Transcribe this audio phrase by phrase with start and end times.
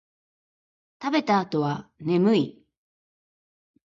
[0.99, 2.65] 食べた後は眠い